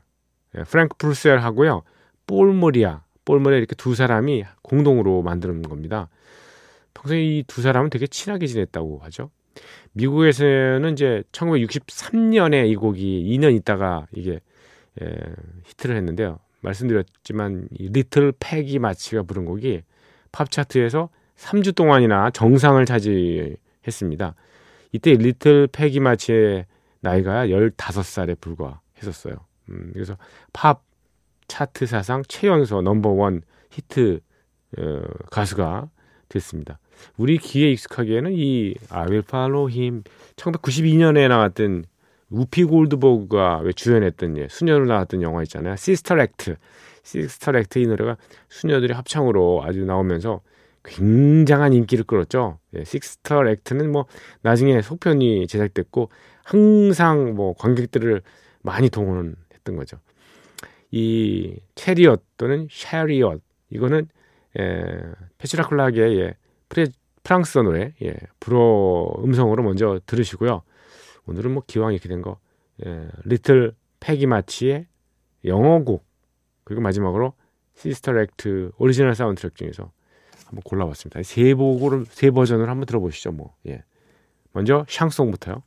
예, 0.58 0.64
프랭크 0.64 0.98
프루셀하고요. 0.98 1.84
폴 2.28 2.52
모리아, 2.52 3.02
폴 3.26 3.38
모리아 3.38 3.58
이렇게 3.58 3.76
두 3.76 3.96
사람이 3.96 4.46
공동으로 4.62 5.22
만드는 5.22 5.62
겁니다. 5.64 6.08
평소에 7.02 7.24
이 7.24 7.44
두 7.48 7.62
사람은 7.62 7.90
되게 7.90 8.08
친하게 8.08 8.48
지냈다고 8.48 9.00
하죠. 9.04 9.32
미국에서는 9.94 10.94
이제 10.94 11.24
1963년에 11.32 12.70
이 12.70 12.76
곡이 12.76 13.38
2년 13.38 13.56
있다가 13.56 14.08
이게 14.14 14.40
예, 15.02 15.08
히트를 15.66 15.96
했는데요. 15.98 16.40
말씀드렸지만 16.62 17.68
이 17.72 17.90
리틀 17.90 18.34
패기 18.40 18.80
마치가 18.80 19.24
부른 19.24 19.46
곡이 19.46 19.82
팝 20.32 20.52
차트에서 20.52 21.10
3주 21.38 21.76
동안이나 21.76 22.30
정상을 22.32 22.84
차지했습니다. 22.86 24.36
이때 24.92 25.14
리틀 25.14 25.68
패기 25.72 26.00
마치의 26.00 26.66
나이가 27.00 27.48
15살에 27.48 28.40
불과했었어요. 28.40 29.36
음, 29.70 29.90
그래서 29.94 30.18
팝 30.54 30.84
차트 31.48 31.86
사상 31.88 32.22
최연소 32.28 32.82
넘버원 32.82 33.42
히트 33.72 34.20
어, 34.78 35.02
가수가 35.32 35.90
됐습니다. 36.30 36.80
우리 37.18 37.38
귀에 37.38 37.72
익숙하기에는 37.72 38.32
이 38.34 38.76
I 38.90 39.06
Will 39.08 39.24
Follow 39.28 39.70
Him 39.70 40.04
1992년에 40.36 41.28
나왔던 41.28 41.86
우피 42.30 42.64
골드버그가 42.64 43.60
왜 43.60 43.74
주연했던 43.74 44.38
예, 44.38 44.48
수녀로 44.50 44.86
나왔던 44.86 45.22
영화 45.22 45.44
있잖아요. 45.44 45.76
Sister 45.76 46.18
Act. 46.18 46.56
Sister 47.04 47.58
Act 47.58 47.80
이 47.80 47.88
노래가 47.88 48.18
수녀들이 48.50 48.94
합창으로 48.94 49.64
아주 49.64 49.84
나오면서 49.86 50.42
굉장한 50.84 51.74
인기를 51.74 52.06
끌었죠. 52.06 52.60
예, 52.76 52.84
Sister 52.84 53.48
Act는 53.48 53.92
뭐 53.92 54.06
나중에 54.42 54.82
속편이 54.82 55.48
제작됐고 55.48 56.10
항상 56.44 57.36
뭐 57.36 57.54
관객들을 57.54 58.22
많이 58.62 58.90
동원했던 58.90 59.76
거죠. 59.76 59.98
이 60.92 61.56
Chariot 61.76 62.24
또는 62.38 62.68
Chariot 62.70 63.42
이거는 63.70 64.08
예, 64.60 64.84
페츄라 65.38 65.68
클락의 65.68 66.20
예, 66.20 66.36
프레, 66.72 66.88
프랑스어 67.24 67.64
노래 67.64 67.94
예, 68.02 68.16
불어 68.40 69.14
음성으로 69.24 69.62
먼저 69.62 70.00
들으시고요. 70.06 70.64
오늘은 71.28 71.52
뭐 71.54 71.64
기왕 71.68 71.92
이렇게 71.92 72.08
된 72.08 72.22
거, 72.22 72.40
예, 72.86 73.10
리틀 73.26 73.76
패기 74.00 74.26
마치의 74.26 74.88
영어곡 75.44 76.06
그리고 76.64 76.82
마지막으로 76.82 77.34
Sister 77.76 78.18
Act 78.18 78.72
오리지널 78.78 79.16
사운드 79.16 79.42
트랙 79.42 79.56
중에서 79.56 79.92
한번 80.46 80.62
골라봤습니다. 80.64 81.22
세 81.24 81.54
곡을 81.54 82.06
세 82.06 82.32
버전을 82.32 82.70
한번 82.70 82.86
들어보시죠. 82.86 83.34
뭐 83.34 83.54
예. 83.68 83.84
먼저 84.54 84.86
샹송부터요. 84.88 85.64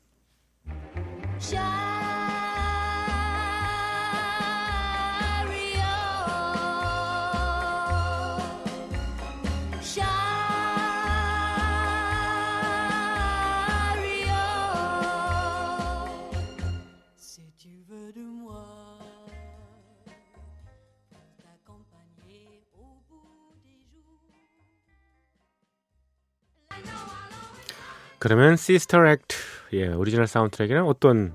그러면 28.25 28.57
시스터 28.57 29.07
액트 29.07 29.37
예, 29.75 29.89
오리지널 29.89 30.27
사운드트랙에는 30.27 30.85
어떤 30.85 31.35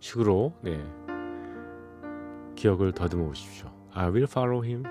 식으로 0.00 0.52
네, 0.62 0.84
기억을 2.56 2.90
더듬어 2.90 3.26
보십시오. 3.26 3.70
I 3.92 4.06
will 4.06 4.26
follow 4.28 4.66
him. 4.66 4.82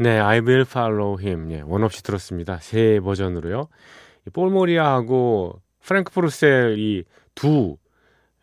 네, 0.00 0.20
I 0.20 0.38
will 0.38 0.60
follow 0.60 1.20
him. 1.20 1.50
예, 1.50 1.60
원 1.60 1.82
없이 1.82 2.04
들었습니다. 2.04 2.58
새 2.58 3.00
버전으로요. 3.00 3.68
볼모리아하고 4.32 5.60
프랭크 5.80 6.12
프루셀이 6.12 7.04
두 7.34 7.76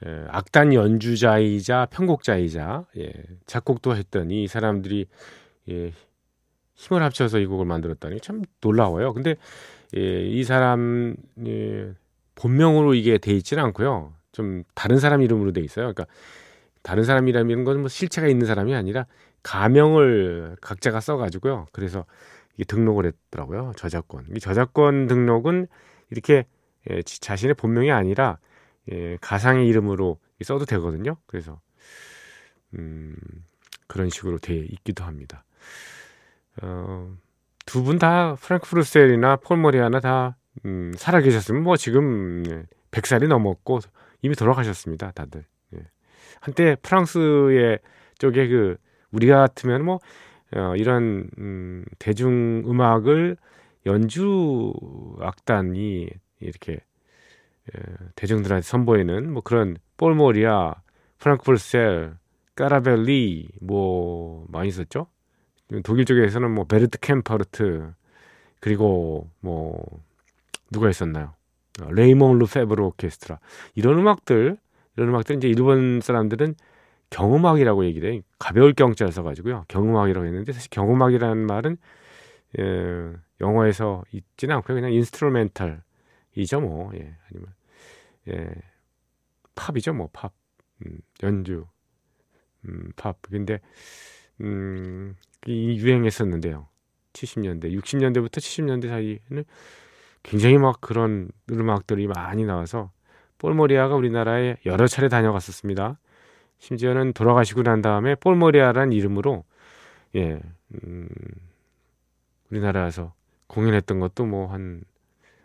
예, 0.05 0.25
악단 0.27 0.73
연주자이자 0.73 1.87
편곡자이자 1.91 2.87
예, 2.97 3.13
작곡도 3.45 3.95
했던 3.95 4.31
이 4.31 4.47
사람들이 4.47 5.05
예, 5.69 5.93
힘을 6.73 7.01
합쳐서 7.03 7.39
이 7.39 7.45
곡을 7.45 7.65
만들었다니 7.65 8.19
참 8.19 8.41
놀라워요. 8.59 9.13
근데 9.13 9.35
예, 9.95 10.25
이 10.27 10.43
사람 10.43 11.15
예, 11.47 11.93
본명으로 12.35 12.95
이게 12.95 13.17
돼 13.17 13.31
있지는 13.31 13.63
않고요. 13.63 14.13
좀 14.33 14.65
다른 14.73 14.99
사람 14.99 15.21
이름으로 15.21 15.53
돼 15.53 15.61
있어요. 15.61 15.93
그러니까 15.93 16.05
다른 16.81 17.03
사람 17.03 17.29
이라는 17.29 17.63
건뭐 17.63 17.87
실체가 17.87 18.27
있는 18.27 18.45
사람이 18.45 18.75
아니라 18.75 19.05
가명을 19.45 20.57
각자가 20.59 20.99
써가지고요. 20.99 21.67
그래서 21.71 22.05
이게 22.55 22.63
등록을 22.63 23.05
했더라고요. 23.05 23.73
저작권. 23.77 24.25
이 24.35 24.39
저작권 24.39 25.05
등록은 25.05 25.67
이렇게 26.09 26.45
예, 26.89 27.03
자신의 27.03 27.53
본명이 27.53 27.91
아니라 27.91 28.39
예, 28.91 29.17
가상의 29.21 29.67
이름으로 29.67 30.19
써도 30.43 30.65
되거든요. 30.65 31.17
그래서 31.27 31.59
음, 32.73 33.15
그런 33.87 34.09
식으로 34.09 34.39
돼 34.39 34.55
있기도 34.55 35.03
합니다. 35.03 35.45
어, 36.61 37.15
두 37.65 37.83
분 37.83 37.99
다 37.99 38.35
프랭크 38.35 38.67
프루셀이나 38.69 39.35
폴 39.37 39.57
모리아나 39.57 39.99
다 39.99 40.37
음, 40.65 40.91
살아계셨으면 40.97 41.61
뭐 41.61 41.77
지금 41.77 42.43
예, 42.47 42.63
100살이 42.91 43.27
넘었고 43.27 43.79
이미 44.23 44.35
돌아가셨습니다. 44.35 45.11
다들. 45.11 45.45
예. 45.75 45.79
한때 46.41 46.75
프랑스의 46.81 47.79
쪽에 48.17 48.47
그 48.47 48.77
우리 49.15 49.27
같으면 49.27 49.85
뭐 49.85 49.99
어, 50.55 50.75
이런 50.75 51.29
음, 51.37 51.85
대중 51.99 52.63
음악을 52.67 53.37
연주 53.85 54.73
악단이 55.21 56.09
이렇게 56.41 56.73
에, 56.73 57.81
대중들한테 58.15 58.61
선보이는 58.61 59.31
뭐 59.31 59.41
그런 59.41 59.77
볼모리아, 59.97 60.75
프랑크 61.19 61.43
불셀, 61.43 62.15
까라벨리 62.55 63.49
뭐 63.61 64.45
많이 64.49 64.67
있었죠. 64.67 65.07
독일 65.83 66.05
쪽에서는 66.05 66.51
뭐 66.51 66.65
베르트 66.65 66.99
캠퍼르트 66.99 67.93
그리고 68.59 69.29
뭐 69.39 69.83
누가 70.71 70.89
있었나요? 70.89 71.33
어, 71.81 71.91
레이몽 71.91 72.37
르페브르 72.37 72.83
오케스트라 72.83 73.39
이런 73.75 73.99
음악들 73.99 74.57
이런 74.95 75.09
음악들 75.09 75.37
이제 75.37 75.47
일본 75.47 76.01
사람들은 76.01 76.55
경음악이라고 77.15 77.85
얘기를 77.85 78.13
해. 78.13 78.21
가벼울 78.39 78.73
경자를 78.73 79.13
써가지고요. 79.13 79.63
경음악이라고 79.69 80.25
했는데 80.27 80.51
사실 80.51 80.69
경음악이라는 80.69 81.45
말은 81.47 81.77
예, 82.59 83.13
영어에서 83.39 84.03
있지는 84.11 84.55
않고요. 84.57 84.75
그냥 84.75 84.91
instrumental이죠, 84.91 86.59
뭐. 86.59 86.91
예, 86.95 87.15
아니면 87.29 87.53
예, 88.27 88.49
팝이죠, 89.55 89.93
뭐 89.93 90.09
팝. 90.11 90.33
음, 90.85 90.97
연주, 91.23 91.65
음, 92.67 92.91
팝. 92.97 93.17
근데 93.21 93.61
음, 94.41 95.15
이 95.47 95.77
유행했었는데요. 95.79 96.67
70년대, 97.13 97.71
60년대부터 97.79 98.39
70년대 98.39 98.89
사이에는 98.89 99.45
굉장히 100.21 100.57
막 100.57 100.81
그런 100.81 101.29
음악들이 101.49 102.07
많이 102.07 102.43
나와서 102.43 102.91
볼모리아가 103.37 103.95
우리나라에 103.95 104.57
여러 104.65 104.85
차례 104.87 105.07
다녀갔었습니다. 105.07 105.97
심지어는 106.59 107.13
돌아가시고 107.13 107.63
난 107.63 107.81
다음에 107.81 108.15
폴모리아란 108.15 108.91
이름으로 108.93 109.43
예, 110.15 110.39
음, 110.83 111.09
우리나라에서 112.51 113.13
공연했던 113.47 113.99
것도 113.99 114.25
뭐 114.25 114.47
한 114.47 114.83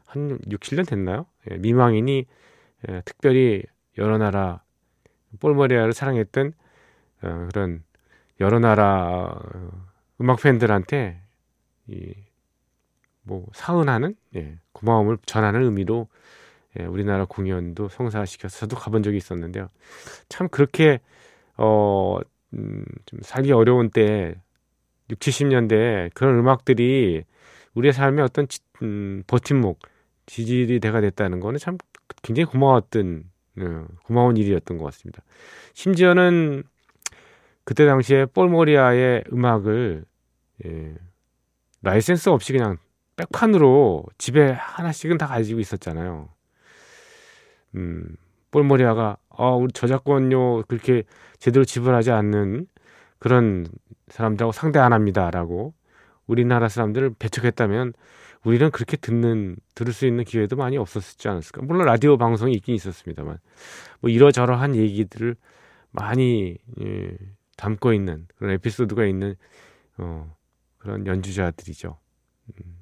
한 0.07 0.38
6, 0.51 0.61
7년 0.61 0.87
됐나요? 0.87 1.27
예, 1.51 1.57
미망인이 1.59 2.27
예, 2.88 3.03
특별히 3.05 3.62
여러 3.99 4.18
나라 4.18 4.62
폴모리아를 5.40 5.92
사랑했던 5.92 6.53
어, 7.23 7.49
그런 7.53 7.85
여러 8.40 8.59
나라 8.61 9.33
어, 9.33 9.87
음악 10.20 10.42
팬들한테 10.42 11.23
이 11.88 12.14
뭐 13.23 13.46
사은하는 13.53 14.16
예, 14.37 14.59
고마움을 14.73 15.18
전하는 15.27 15.62
의미로 15.62 16.09
예, 16.79 16.85
우리나라 16.85 17.25
공연도 17.25 17.89
성사시켜서 17.89 18.61
저도 18.61 18.77
가본 18.77 19.03
적이 19.03 19.17
있었는데요. 19.17 19.69
참 20.29 20.49
그렇게 20.49 21.01
어, 21.57 22.19
음, 22.55 22.85
좀 23.07 23.21
살기 23.23 23.53
어려운 23.53 23.91
때 23.91 24.35
6, 25.11 25.19
70년대 25.19 26.11
그런 26.15 26.39
음악들이 26.39 27.25
우리의 27.75 27.93
삶의 27.93 28.25
어떤 28.25 28.47
지, 28.49 28.61
음, 28.83 29.23
버팀목, 29.27 29.81
지지리대가 30.27 31.01
됐다는 31.01 31.41
거는 31.41 31.59
참 31.59 31.77
굉장히 32.23 32.47
고마웠던 32.47 33.25
어, 33.59 33.87
고마운 34.05 34.37
일이었던 34.37 34.79
것 34.79 34.85
같습니다. 34.85 35.23
심지어는 35.75 36.63
그때 37.65 37.85
당시에 37.87 38.27
폴 38.27 38.56
모리아의 38.56 39.25
음악을 39.33 40.05
예, 40.67 40.95
라이센스 41.83 42.29
없이 42.29 42.53
그냥 42.53 42.79
백판으로 43.17 44.05
집에 44.19 44.51
하나씩은 44.53 45.19
다 45.19 45.27
가지고 45.27 45.61
있었잖아요. 45.61 46.29
음, 47.77 48.17
폴 48.51 48.70
모리아가 48.70 49.16
어, 49.29 49.57
우리 49.57 49.73
저작권료 49.73 50.65
그렇게 50.69 51.05
제대로 51.39 51.65
지불하지 51.65 52.11
않는 52.11 52.67
그런 53.19 53.67
사람들하고 54.09 54.53
상대 54.53 54.79
안 54.79 54.93
합니다라고 54.93 55.75
우리나라 56.27 56.69
사람들을 56.69 57.15
배척했다면 57.19 57.93
우리는 58.45 58.71
그렇게 58.71 58.97
듣는 58.97 59.57
들을 59.75 59.93
수 59.93 60.07
있는 60.07 60.25
기회도 60.25 60.57
많이 60.57 60.79
없었지 60.79 61.29
않았을까? 61.29 61.63
물론 61.63 61.87
라디오 61.87 62.17
방송이 62.17 62.53
있긴 62.55 62.75
있었습니다만 62.75 63.39
뭐 64.01 64.11
이러저러한 64.11 64.77
얘기들을 64.77 65.37
많이 65.91 66.57
예, 66.81 67.17
담고 67.57 67.93
있는 67.93 68.27
그런 68.37 68.53
에피소드가 68.55 69.05
있는 69.05 69.35
어, 69.99 70.35
그런 70.79 71.07
연주자들이죠. 71.07 71.99
음. 72.49 72.77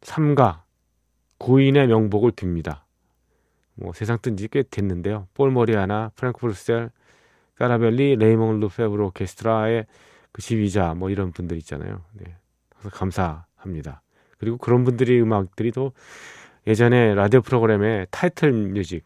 삼가 0.00 0.64
고인의 1.38 1.88
명복을 1.88 2.32
빕니다. 2.32 2.82
뭐 3.74 3.92
세상 3.92 4.18
뜬 4.20 4.36
지 4.36 4.48
꽤 4.48 4.62
됐는데요. 4.62 5.28
폴 5.34 5.50
모리아나, 5.50 6.10
프랭크 6.16 6.40
브루셀, 6.40 6.90
까라벨리, 7.56 8.16
레이몽 8.16 8.60
르페브르 8.60 9.06
오케스트라의 9.08 9.86
그 10.32 10.42
지휘자 10.42 10.94
뭐 10.94 11.10
이런 11.10 11.32
분들 11.32 11.56
있잖아요. 11.58 12.02
네. 12.12 12.34
그래서 12.70 12.88
감사합니다. 12.90 14.02
그리고 14.38 14.56
그런 14.56 14.84
분들이 14.84 15.20
음악들이 15.20 15.70
또 15.72 15.92
예전에 16.66 17.14
라디오 17.14 17.40
프로그램에 17.42 18.06
타이틀 18.10 18.52
뮤직 18.52 19.04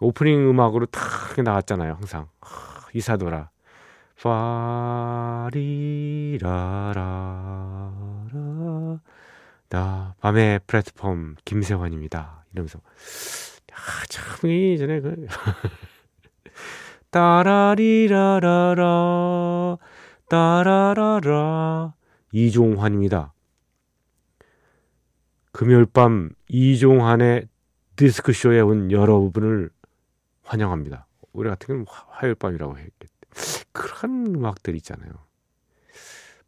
오프닝 0.00 0.50
음악으로 0.50 0.86
탁 0.86 1.00
나왔잖아요. 1.42 1.94
항상 1.94 2.28
이사도라. 2.92 3.50
파리라라라 4.22 5.52
나 9.68 10.14
밤의 10.20 10.60
플랫폼 10.66 11.36
김세환입니다. 11.44 12.44
이러면서 12.52 12.80
아, 13.74 14.06
참 14.08 14.50
이전에 14.50 15.00
그 15.00 15.26
따라리라라라 17.10 18.78
따라라라 20.28 21.94
이종환입니다. 22.32 23.32
금요일 25.52 25.86
밤 25.86 26.30
이종환의 26.48 27.48
디스크쇼에 27.96 28.60
온 28.60 28.90
여러분을 28.90 29.70
환영합니다. 30.42 31.06
우리 31.32 31.48
같은 31.48 31.66
경우는 31.66 31.86
화요일 31.88 32.34
밤이라고 32.34 32.76
했겠대. 32.76 33.08
그런 33.72 34.26
음악들 34.34 34.74
있잖아요. 34.76 35.12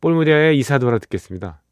볼무디아의 0.01 0.59
이사도라 0.59 0.99
듣겠습니다. 0.99 1.63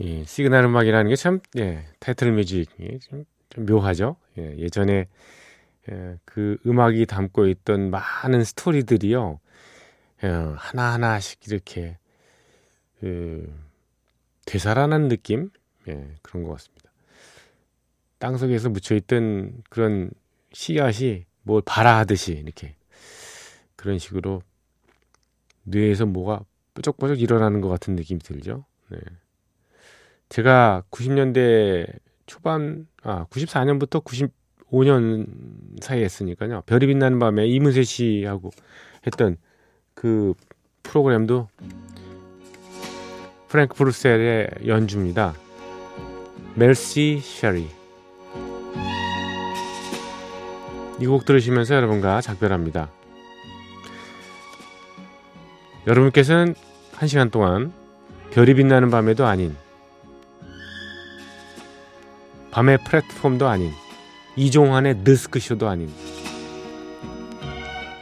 이 0.00 0.24
시그널 0.24 0.64
음악이라는 0.64 1.10
게 1.10 1.16
참, 1.16 1.40
예, 1.58 1.84
타이틀 1.98 2.32
뮤직이 2.32 2.98
좀, 3.00 3.26
좀 3.50 3.66
묘하죠. 3.66 4.16
예, 4.38 4.56
예전에 4.56 5.08
예, 5.90 6.16
그 6.24 6.56
음악이 6.66 7.04
담고 7.04 7.46
있던 7.48 7.90
많은 7.90 8.42
스토리들이요, 8.42 9.40
예, 10.24 10.28
하나하나씩 10.56 11.46
이렇게, 11.46 11.98
그, 12.98 13.54
되살아난 14.46 15.08
느낌? 15.08 15.50
예, 15.86 16.14
그런 16.22 16.44
것 16.44 16.52
같습니다. 16.52 16.90
땅 18.18 18.38
속에서 18.38 18.70
묻혀있던 18.70 19.64
그런 19.68 20.10
씨앗이 20.52 21.26
뭘 21.42 21.60
발아하듯이 21.64 22.32
이렇게 22.32 22.74
그런 23.76 23.98
식으로 23.98 24.42
뇌에서 25.64 26.06
뭐가 26.06 26.44
뾰족뾰족 26.74 27.20
일어나는 27.20 27.60
것 27.60 27.68
같은 27.68 27.96
느낌이 27.96 28.20
들죠. 28.20 28.64
네. 28.88 28.98
제가 30.30 30.84
90년대 30.90 31.86
초반, 32.26 32.86
아, 33.02 33.26
94년부터 33.30 34.02
95년 34.04 35.26
사이에 35.82 36.04
했으니까요. 36.04 36.62
별이 36.66 36.86
빛나는 36.86 37.18
밤에 37.18 37.46
이문세 37.46 37.82
씨하고 37.82 38.50
했던 39.06 39.36
그 39.94 40.34
프로그램도 40.84 41.48
프랭크 43.48 43.74
브루셀의 43.74 44.48
연주입니다. 44.66 45.34
멜시 46.54 47.18
셔리. 47.20 47.68
이 51.00 51.06
곡 51.06 51.24
들으시면서 51.24 51.74
여러분과 51.74 52.20
작별합니다. 52.20 52.90
여러분께서는 55.86 56.54
한 56.94 57.08
시간 57.08 57.30
동안 57.30 57.72
별이 58.30 58.54
빛나는 58.54 58.90
밤에도 58.90 59.26
아닌 59.26 59.56
밤의 62.50 62.78
플랫폼도 62.84 63.48
아닌 63.48 63.72
이종환의 64.36 65.04
드스크쇼도 65.04 65.68
아닌 65.68 65.88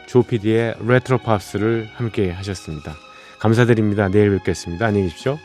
조피디의 0.07 0.77
레트로 0.85 1.19
팝스를 1.19 1.89
함께 1.93 2.31
하셨습니다. 2.31 2.95
감사드립니다. 3.39 4.09
내일 4.09 4.31
뵙겠습니다. 4.37 4.87
안녕히 4.87 5.07
계십시오. 5.07 5.37